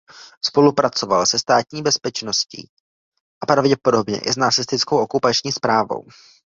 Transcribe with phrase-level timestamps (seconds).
[0.45, 2.69] Spolupracoval se Státní bezpečnosti
[3.41, 6.05] a pravděpodobně i s nacistickou okupační správou.